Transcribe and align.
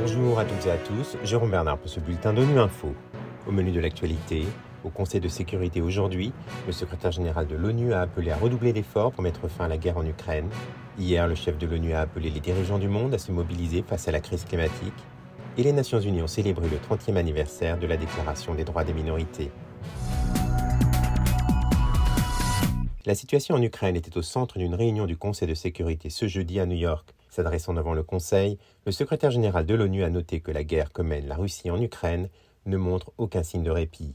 Bonjour 0.00 0.38
à 0.38 0.44
toutes 0.44 0.66
et 0.66 0.70
à 0.70 0.76
tous, 0.76 1.16
Jérôme 1.24 1.50
Bernard 1.50 1.78
pour 1.78 1.90
ce 1.90 2.00
bulletin 2.00 2.32
d'ONU 2.32 2.58
Info. 2.58 2.94
Au 3.46 3.52
menu 3.52 3.70
de 3.70 3.80
l'actualité, 3.80 4.46
au 4.84 4.88
Conseil 4.88 5.20
de 5.20 5.28
sécurité 5.28 5.80
aujourd'hui, 5.82 6.32
le 6.66 6.72
secrétaire 6.72 7.12
général 7.12 7.46
de 7.46 7.54
l'ONU 7.54 7.92
a 7.92 8.00
appelé 8.00 8.30
à 8.30 8.36
redoubler 8.36 8.72
d'efforts 8.72 9.12
pour 9.12 9.22
mettre 9.22 9.48
fin 9.48 9.66
à 9.66 9.68
la 9.68 9.76
guerre 9.76 9.98
en 9.98 10.06
Ukraine. 10.06 10.48
Hier, 10.98 11.28
le 11.28 11.34
chef 11.34 11.58
de 11.58 11.66
l'ONU 11.66 11.92
a 11.92 12.00
appelé 12.00 12.30
les 12.30 12.40
dirigeants 12.40 12.78
du 12.78 12.88
monde 12.88 13.12
à 13.12 13.18
se 13.18 13.30
mobiliser 13.32 13.84
face 13.86 14.08
à 14.08 14.12
la 14.12 14.20
crise 14.20 14.44
climatique. 14.44 14.94
Et 15.58 15.62
les 15.62 15.72
Nations 15.72 16.00
Unies 16.00 16.22
ont 16.22 16.26
célébré 16.26 16.66
le 16.68 16.78
30e 16.78 17.16
anniversaire 17.16 17.78
de 17.78 17.86
la 17.86 17.96
Déclaration 17.96 18.54
des 18.54 18.64
droits 18.64 18.84
des 18.84 18.94
minorités. 18.94 19.50
La 23.10 23.16
situation 23.16 23.56
en 23.56 23.62
Ukraine 23.62 23.96
était 23.96 24.16
au 24.16 24.22
centre 24.22 24.56
d'une 24.56 24.76
réunion 24.76 25.04
du 25.04 25.16
Conseil 25.16 25.48
de 25.48 25.54
sécurité 25.54 26.10
ce 26.10 26.28
jeudi 26.28 26.60
à 26.60 26.66
New 26.66 26.76
York. 26.76 27.12
S'adressant 27.28 27.74
devant 27.74 27.92
le 27.92 28.04
Conseil, 28.04 28.56
le 28.86 28.92
secrétaire 28.92 29.32
général 29.32 29.66
de 29.66 29.74
l'ONU 29.74 30.04
a 30.04 30.10
noté 30.10 30.38
que 30.38 30.52
la 30.52 30.62
guerre 30.62 30.92
que 30.92 31.02
mène 31.02 31.26
la 31.26 31.34
Russie 31.34 31.72
en 31.72 31.82
Ukraine 31.82 32.28
ne 32.66 32.76
montre 32.76 33.10
aucun 33.18 33.42
signe 33.42 33.64
de 33.64 33.70
répit. 33.72 34.14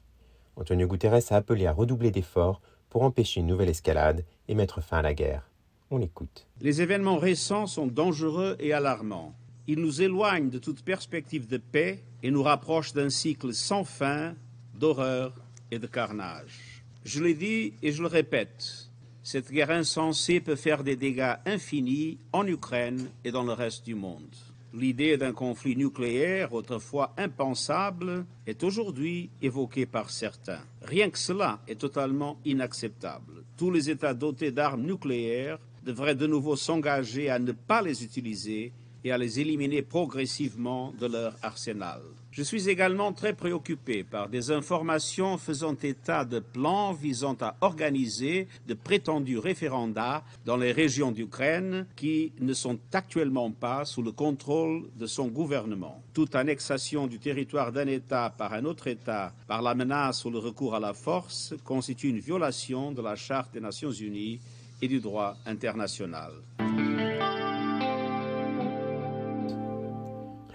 Antonio 0.55 0.87
Guterres 0.87 1.29
a 1.29 1.35
appelé 1.35 1.65
à 1.65 1.73
redoubler 1.73 2.09
d'efforts 2.09 2.61
pour 2.89 3.01
empêcher 3.01 3.41
une 3.41 3.47
nouvelle 3.47 3.67
escalade 3.67 4.23
et 4.47 4.55
mettre 4.55 4.81
fin 4.81 4.99
à 4.99 5.01
la 5.01 5.13
guerre. 5.13 5.51
On 5.91 5.97
l'écoute. 5.97 6.47
Les 6.61 6.81
événements 6.81 7.17
récents 7.17 7.67
sont 7.67 7.87
dangereux 7.87 8.55
et 8.61 8.71
alarmants. 8.71 9.35
Ils 9.67 9.81
nous 9.81 10.03
éloignent 10.03 10.49
de 10.49 10.57
toute 10.59 10.85
perspective 10.85 11.47
de 11.47 11.57
paix 11.57 12.01
et 12.23 12.31
nous 12.31 12.43
rapprochent 12.43 12.93
d'un 12.93 13.09
cycle 13.09 13.53
sans 13.53 13.83
fin 13.83 14.35
d'horreur 14.73 15.33
et 15.69 15.79
de 15.79 15.87
carnage. 15.87 16.75
Je 17.05 17.21
l'ai 17.21 17.35
dit 17.35 17.73
et 17.83 17.91
je 17.91 18.01
le 18.01 18.07
répète, 18.07 18.84
cette 19.25 19.51
guerre 19.51 19.71
insensée 19.71 20.39
peut 20.39 20.55
faire 20.55 20.83
des 20.83 20.95
dégâts 20.95 21.33
infinis 21.47 22.19
en 22.31 22.45
Ukraine 22.45 23.09
et 23.23 23.31
dans 23.31 23.43
le 23.43 23.53
reste 23.53 23.83
du 23.83 23.95
monde. 23.95 24.35
L'idée 24.71 25.17
d'un 25.17 25.33
conflit 25.33 25.75
nucléaire, 25.75 26.53
autrefois 26.53 27.11
impensable, 27.17 28.23
est 28.45 28.63
aujourd'hui 28.63 29.31
évoquée 29.41 29.87
par 29.87 30.11
certains. 30.11 30.59
Rien 30.83 31.09
que 31.09 31.17
cela 31.17 31.59
est 31.67 31.79
totalement 31.79 32.37
inacceptable. 32.45 33.43
Tous 33.57 33.71
les 33.71 33.89
États 33.89 34.13
dotés 34.13 34.51
d'armes 34.51 34.83
nucléaires 34.83 35.57
devraient 35.83 36.13
de 36.13 36.27
nouveau 36.27 36.55
s'engager 36.55 37.31
à 37.31 37.39
ne 37.39 37.51
pas 37.51 37.81
les 37.81 38.03
utiliser 38.03 38.73
et 39.05 39.11
à 39.11 39.17
les 39.19 39.39
éliminer 39.39 39.83
progressivement 39.83 40.91
de 40.99 41.05
leur 41.05 41.35
arsenal. 41.43 42.01
Je 42.31 42.41
suis 42.41 42.67
également 42.67 43.13
très 43.13 43.33
préoccupé 43.33 44.03
par 44.03 44.27
des 44.27 44.51
informations 44.51 45.37
faisant 45.37 45.75
état 45.81 46.25
de 46.25 46.39
plans 46.39 46.91
visant 46.91 47.37
à 47.39 47.55
organiser 47.61 48.47
de 48.67 48.73
prétendus 48.73 49.37
référendats 49.37 50.23
dans 50.43 50.57
les 50.57 50.73
régions 50.73 51.11
d'Ukraine 51.11 51.85
qui 51.95 52.33
ne 52.41 52.53
sont 52.53 52.77
actuellement 52.91 53.51
pas 53.51 53.85
sous 53.85 54.01
le 54.01 54.11
contrôle 54.11 54.89
de 54.97 55.05
son 55.05 55.27
gouvernement. 55.27 56.01
Toute 56.13 56.35
annexation 56.35 57.07
du 57.07 57.19
territoire 57.19 57.71
d'un 57.71 57.87
État 57.87 58.33
par 58.35 58.53
un 58.53 58.65
autre 58.65 58.87
État 58.87 59.33
par 59.47 59.61
la 59.61 59.75
menace 59.75 60.25
ou 60.25 60.31
le 60.31 60.39
recours 60.39 60.75
à 60.75 60.79
la 60.79 60.93
force 60.93 61.53
constitue 61.63 62.09
une 62.09 62.19
violation 62.19 62.91
de 62.91 63.01
la 63.01 63.15
Charte 63.15 63.53
des 63.53 63.61
Nations 63.61 63.91
Unies 63.91 64.41
et 64.81 64.87
du 64.87 64.99
droit 64.99 65.37
international. 65.45 66.33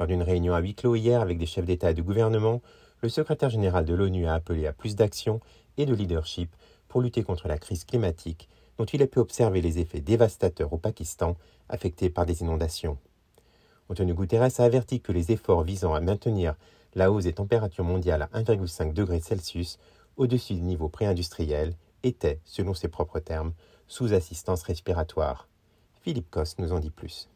Lors 0.01 0.07
d'une 0.07 0.23
réunion 0.23 0.55
à 0.55 0.61
huis 0.61 0.75
clos 0.75 0.97
hier 0.97 1.21
avec 1.21 1.37
des 1.37 1.45
chefs 1.45 1.67
d'État 1.67 1.91
et 1.91 1.95
de 1.95 2.01
gouvernement, 2.01 2.63
le 3.03 3.11
secrétaire 3.11 3.51
général 3.51 3.85
de 3.85 3.93
l'ONU 3.93 4.27
a 4.27 4.33
appelé 4.33 4.67
à 4.67 4.73
plus 4.73 4.97
d'action 4.97 5.41
et 5.77 5.85
de 5.85 5.95
leadership 5.95 6.51
pour 6.89 7.03
lutter 7.03 7.23
contre 7.23 7.49
la 7.49 7.59
crise 7.59 7.85
climatique 7.85 8.49
dont 8.79 8.87
il 8.87 9.03
a 9.03 9.07
pu 9.07 9.19
observer 9.19 9.61
les 9.61 9.79
effets 9.79 10.01
dévastateurs 10.01 10.73
au 10.73 10.79
Pakistan 10.79 11.37
affecté 11.69 12.09
par 12.09 12.25
des 12.25 12.41
inondations. 12.41 12.97
Antonio 13.91 14.15
Guterres 14.15 14.59
a 14.59 14.65
averti 14.65 15.03
que 15.03 15.13
les 15.13 15.33
efforts 15.33 15.65
visant 15.65 15.93
à 15.93 16.01
maintenir 16.01 16.55
la 16.95 17.13
hausse 17.13 17.25
des 17.25 17.35
températures 17.35 17.85
mondiales 17.85 18.23
à 18.33 18.41
1,5 18.41 18.95
degré 18.95 19.21
Celsius 19.21 19.79
au-dessus 20.17 20.55
du 20.55 20.63
niveau 20.63 20.89
pré-industriel 20.89 21.75
étaient, 22.05 22.41
selon 22.47 22.73
ses 22.73 22.89
propres 22.89 23.21
termes, 23.21 23.53
sous 23.87 24.15
assistance 24.15 24.63
respiratoire. 24.63 25.47
Philippe 26.01 26.31
Coste 26.31 26.59
nous 26.59 26.73
en 26.73 26.79
dit 26.79 26.89
plus. 26.89 27.29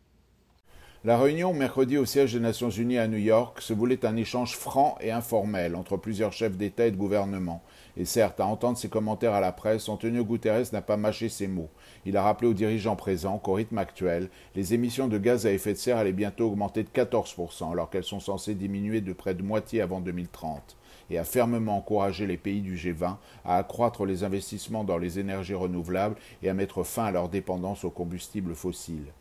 La 1.06 1.18
réunion 1.18 1.52
mercredi 1.52 1.98
au 1.98 2.06
siège 2.06 2.32
des 2.32 2.40
Nations 2.40 2.70
Unies 2.70 2.96
à 2.96 3.06
New 3.06 3.18
York 3.18 3.60
se 3.60 3.74
voulait 3.74 4.06
un 4.06 4.16
échange 4.16 4.56
franc 4.56 4.96
et 5.02 5.10
informel 5.10 5.76
entre 5.76 5.98
plusieurs 5.98 6.32
chefs 6.32 6.56
d'État 6.56 6.86
et 6.86 6.92
de 6.92 6.96
gouvernement. 6.96 7.62
Et 7.98 8.06
certes, 8.06 8.40
à 8.40 8.46
entendre 8.46 8.78
ses 8.78 8.88
commentaires 8.88 9.34
à 9.34 9.40
la 9.42 9.52
presse, 9.52 9.90
Antonio 9.90 10.24
Guterres 10.24 10.72
n'a 10.72 10.80
pas 10.80 10.96
mâché 10.96 11.28
ses 11.28 11.46
mots. 11.46 11.68
Il 12.06 12.16
a 12.16 12.22
rappelé 12.22 12.48
aux 12.48 12.54
dirigeants 12.54 12.96
présents 12.96 13.36
qu'au 13.36 13.52
rythme 13.52 13.76
actuel, 13.76 14.30
les 14.54 14.72
émissions 14.72 15.06
de 15.06 15.18
gaz 15.18 15.44
à 15.44 15.52
effet 15.52 15.74
de 15.74 15.78
serre 15.78 15.98
allaient 15.98 16.12
bientôt 16.12 16.46
augmenter 16.46 16.82
de 16.82 16.88
14%, 16.88 17.70
alors 17.70 17.90
qu'elles 17.90 18.02
sont 18.02 18.18
censées 18.18 18.54
diminuer 18.54 19.02
de 19.02 19.12
près 19.12 19.34
de 19.34 19.42
moitié 19.42 19.82
avant 19.82 20.00
2030 20.00 20.78
et 21.10 21.18
a 21.18 21.24
fermement 21.24 21.76
encouragé 21.76 22.26
les 22.26 22.38
pays 22.38 22.62
du 22.62 22.76
G20 22.76 23.16
à 23.44 23.58
accroître 23.58 24.06
les 24.06 24.24
investissements 24.24 24.84
dans 24.84 24.96
les 24.96 25.18
énergies 25.18 25.52
renouvelables 25.52 26.16
et 26.42 26.48
à 26.48 26.54
mettre 26.54 26.82
fin 26.82 27.04
à 27.04 27.10
leur 27.10 27.28
dépendance 27.28 27.84
aux 27.84 27.90
combustibles 27.90 28.54
fossiles. 28.54 29.12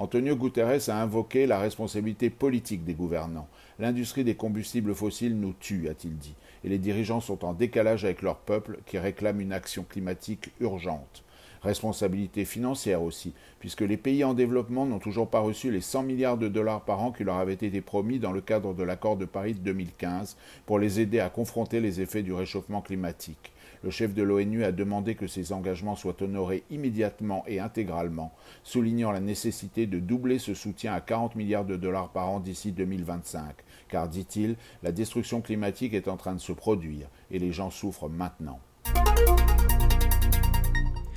Antonio 0.00 0.34
Guterres 0.34 0.88
a 0.88 1.02
invoqué 1.02 1.46
la 1.46 1.58
responsabilité 1.58 2.30
politique 2.30 2.86
des 2.86 2.94
gouvernants. 2.94 3.48
L'industrie 3.78 4.24
des 4.24 4.34
combustibles 4.34 4.94
fossiles 4.94 5.38
nous 5.38 5.52
tue, 5.52 5.90
a-t-il 5.90 6.16
dit, 6.16 6.34
et 6.64 6.70
les 6.70 6.78
dirigeants 6.78 7.20
sont 7.20 7.44
en 7.44 7.52
décalage 7.52 8.06
avec 8.06 8.22
leur 8.22 8.38
peuple 8.38 8.78
qui 8.86 8.96
réclame 8.96 9.42
une 9.42 9.52
action 9.52 9.84
climatique 9.86 10.52
urgente. 10.58 11.22
Responsabilité 11.60 12.46
financière 12.46 13.02
aussi, 13.02 13.34
puisque 13.58 13.82
les 13.82 13.98
pays 13.98 14.24
en 14.24 14.32
développement 14.32 14.86
n'ont 14.86 15.00
toujours 15.00 15.28
pas 15.28 15.40
reçu 15.40 15.70
les 15.70 15.82
100 15.82 16.04
milliards 16.04 16.38
de 16.38 16.48
dollars 16.48 16.80
par 16.80 17.02
an 17.02 17.12
qui 17.12 17.24
leur 17.24 17.36
avaient 17.36 17.52
été 17.52 17.82
promis 17.82 18.18
dans 18.18 18.32
le 18.32 18.40
cadre 18.40 18.72
de 18.72 18.82
l'accord 18.82 19.18
de 19.18 19.26
Paris 19.26 19.52
de 19.52 19.58
2015 19.58 20.38
pour 20.64 20.78
les 20.78 21.00
aider 21.00 21.20
à 21.20 21.28
confronter 21.28 21.78
les 21.78 22.00
effets 22.00 22.22
du 22.22 22.32
réchauffement 22.32 22.80
climatique. 22.80 23.52
Le 23.82 23.90
chef 23.90 24.12
de 24.12 24.22
l'ONU 24.22 24.62
a 24.64 24.72
demandé 24.72 25.14
que 25.14 25.26
ces 25.26 25.52
engagements 25.52 25.96
soient 25.96 26.22
honorés 26.22 26.64
immédiatement 26.70 27.44
et 27.46 27.60
intégralement, 27.60 28.32
soulignant 28.62 29.10
la 29.10 29.20
nécessité 29.20 29.86
de 29.86 29.98
doubler 29.98 30.38
ce 30.38 30.52
soutien 30.52 30.92
à 30.92 31.00
40 31.00 31.34
milliards 31.34 31.64
de 31.64 31.76
dollars 31.76 32.10
par 32.10 32.28
an 32.28 32.40
d'ici 32.40 32.72
2025, 32.72 33.54
car, 33.88 34.08
dit-il, 34.08 34.56
la 34.82 34.92
destruction 34.92 35.40
climatique 35.40 35.94
est 35.94 36.08
en 36.08 36.18
train 36.18 36.34
de 36.34 36.40
se 36.40 36.52
produire 36.52 37.08
et 37.30 37.38
les 37.38 37.52
gens 37.52 37.70
souffrent 37.70 38.10
maintenant. 38.10 38.60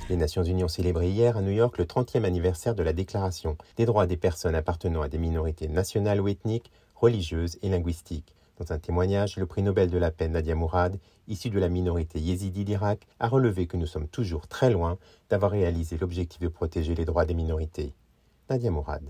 Les 0.08 0.16
Nations 0.16 0.42
Unies 0.42 0.64
ont 0.64 0.68
célébré 0.68 1.08
hier 1.08 1.36
à 1.36 1.42
New 1.42 1.50
York 1.50 1.76
le 1.78 1.84
30e 1.84 2.24
anniversaire 2.24 2.74
de 2.74 2.82
la 2.82 2.92
Déclaration 2.92 3.56
des 3.76 3.86
droits 3.86 4.06
des 4.06 4.16
personnes 4.16 4.54
appartenant 4.54 5.02
à 5.02 5.08
des 5.08 5.18
minorités 5.18 5.68
nationales 5.68 6.20
ou 6.20 6.28
ethniques, 6.28 6.70
religieuses 6.94 7.58
et 7.62 7.68
linguistiques. 7.68 8.34
Dans 8.56 8.72
un 8.72 8.78
témoignage, 8.78 9.36
le 9.36 9.46
prix 9.46 9.62
Nobel 9.62 9.90
de 9.90 9.98
la 9.98 10.12
paix 10.12 10.28
Nadia 10.28 10.54
Mourad, 10.54 11.00
issu 11.26 11.50
de 11.50 11.58
la 11.58 11.68
minorité 11.68 12.20
yézidi 12.20 12.64
d'Irak, 12.64 13.04
a 13.18 13.26
relevé 13.26 13.66
que 13.66 13.76
nous 13.76 13.86
sommes 13.86 14.06
toujours 14.06 14.46
très 14.46 14.70
loin 14.70 14.96
d'avoir 15.28 15.50
réalisé 15.50 15.98
l'objectif 15.98 16.40
de 16.40 16.46
protéger 16.46 16.94
les 16.94 17.04
droits 17.04 17.24
des 17.24 17.34
minorités. 17.34 17.94
Nadia 18.48 18.70
Mourad. 18.70 19.02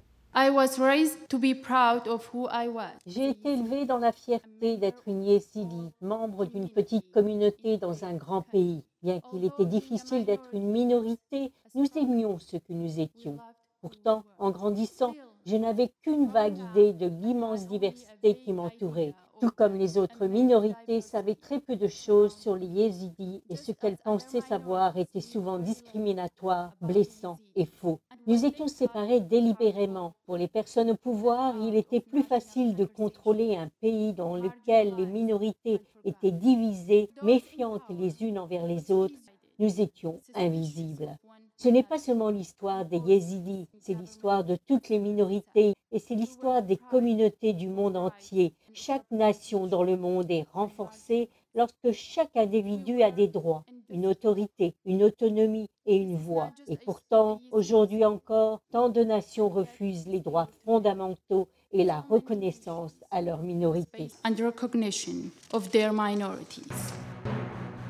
J'ai 3.06 3.28
été 3.28 3.52
élevée 3.52 3.84
dans 3.84 3.98
la 3.98 4.12
fierté 4.12 4.78
d'être 4.78 5.02
une 5.06 5.22
Yézidi, 5.22 5.92
membre 6.00 6.46
d'une 6.46 6.70
petite 6.70 7.12
communauté 7.12 7.76
dans 7.76 8.04
un 8.04 8.14
grand 8.14 8.42
pays. 8.42 8.82
Bien 9.02 9.20
qu'il 9.20 9.44
était 9.44 9.66
difficile 9.66 10.24
d'être 10.24 10.48
une 10.54 10.70
minorité, 10.72 11.52
nous 11.74 11.86
aimions 11.96 12.38
ce 12.38 12.56
que 12.56 12.72
nous 12.72 12.98
étions. 12.98 13.36
Pourtant, 13.82 14.24
en 14.38 14.50
grandissant, 14.50 15.14
je 15.46 15.56
n'avais 15.56 15.90
qu'une 16.02 16.26
vague 16.26 16.58
idée 16.58 16.92
de 16.92 17.06
l'immense 17.06 17.66
diversité 17.66 18.34
qui 18.34 18.52
m'entourait. 18.52 19.14
Tout 19.40 19.50
comme 19.50 19.74
les 19.74 19.98
autres 19.98 20.26
minorités 20.26 21.00
savaient 21.00 21.34
très 21.34 21.60
peu 21.60 21.76
de 21.76 21.88
choses 21.88 22.34
sur 22.36 22.56
les 22.56 22.66
yézidis 22.66 23.42
et 23.50 23.56
ce 23.56 23.72
qu'elles 23.72 23.98
pensaient 23.98 24.40
savoir 24.40 24.96
était 24.96 25.20
souvent 25.20 25.58
discriminatoire, 25.58 26.72
blessant 26.80 27.36
et 27.56 27.66
faux. 27.66 28.00
Nous 28.26 28.46
étions 28.46 28.68
séparés 28.68 29.20
délibérément. 29.20 30.14
Pour 30.24 30.36
les 30.38 30.48
personnes 30.48 30.92
au 30.92 30.96
pouvoir, 30.96 31.54
il 31.60 31.74
était 31.74 32.00
plus 32.00 32.22
facile 32.22 32.74
de 32.74 32.86
contrôler 32.86 33.56
un 33.56 33.68
pays 33.80 34.14
dans 34.14 34.36
lequel 34.36 34.94
les 34.96 35.06
minorités 35.06 35.82
étaient 36.04 36.32
divisées, 36.32 37.10
méfiantes 37.20 37.82
les 37.90 38.22
unes 38.22 38.38
envers 38.38 38.66
les 38.66 38.90
autres. 38.90 39.14
Nous 39.58 39.80
étions 39.80 40.22
invisibles. 40.34 41.18
Ce 41.56 41.68
n'est 41.68 41.82
pas 41.82 41.98
seulement 41.98 42.30
l'histoire 42.30 42.84
des 42.84 42.98
Yézidis, 42.98 43.68
c'est 43.80 43.94
l'histoire 43.94 44.44
de 44.44 44.56
toutes 44.66 44.88
les 44.88 44.98
minorités 44.98 45.72
et 45.92 45.98
c'est 45.98 46.16
l'histoire 46.16 46.62
des 46.62 46.76
communautés 46.76 47.52
du 47.52 47.68
monde 47.68 47.96
entier. 47.96 48.52
Chaque 48.72 49.08
nation 49.10 49.66
dans 49.66 49.84
le 49.84 49.96
monde 49.96 50.30
est 50.30 50.46
renforcée 50.52 51.28
lorsque 51.54 51.92
chaque 51.92 52.36
individu 52.36 53.02
a 53.02 53.12
des 53.12 53.28
droits, 53.28 53.64
une 53.88 54.06
autorité, 54.06 54.74
une 54.84 55.04
autonomie 55.04 55.68
et 55.86 55.96
une 55.96 56.16
voix. 56.16 56.50
Et 56.66 56.76
pourtant, 56.76 57.40
aujourd'hui 57.52 58.04
encore, 58.04 58.60
tant 58.72 58.88
de 58.88 59.04
nations 59.04 59.48
refusent 59.48 60.08
les 60.08 60.20
droits 60.20 60.48
fondamentaux 60.64 61.48
et 61.72 61.84
la 61.84 62.00
reconnaissance 62.00 62.94
à 63.10 63.22
leurs 63.22 63.42
minorités. 63.42 64.08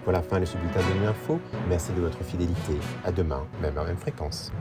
Pour 0.05 0.13
la 0.13 0.21
fin 0.21 0.39
de 0.39 0.45
ce 0.45 0.59
bulletin 0.59 0.81
de 0.81 1.07
Info, 1.07 1.41
merci 1.67 1.91
de 1.93 2.03
votre 2.03 2.23
fidélité. 2.23 2.75
À 3.07 3.11
demain, 3.11 3.43
même 3.63 3.79
à 3.79 3.85
même 3.85 3.97
fréquence. 3.97 4.53